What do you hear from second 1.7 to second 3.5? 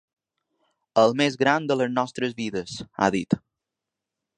de les nostres vides”, ha dit.